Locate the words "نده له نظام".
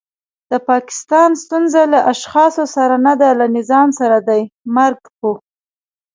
3.05-3.89